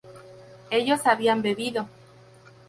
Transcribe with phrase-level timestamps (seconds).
[0.71, 1.87] ellos habían bebido